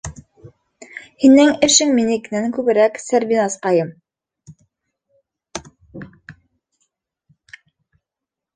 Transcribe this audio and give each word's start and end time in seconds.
Һинең 1.23 1.51
эшең 1.67 1.91
минекенән 1.99 2.55
күберәк, 2.55 2.97
Сәрбиназҡайым. 3.03 3.93